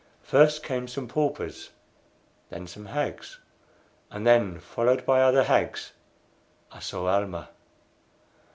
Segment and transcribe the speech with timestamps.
[0.23, 1.69] First came some paupers,
[2.49, 3.37] then some hags,
[4.09, 5.91] and then, followed by other hags,
[6.71, 7.49] I saw Almah.